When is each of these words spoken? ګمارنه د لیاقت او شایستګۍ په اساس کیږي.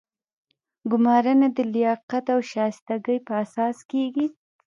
ګمارنه 0.91 1.47
د 1.57 1.57
لیاقت 1.73 2.25
او 2.33 2.39
شایستګۍ 2.51 3.17
په 3.27 3.33
اساس 3.43 3.77
کیږي. 3.91 4.27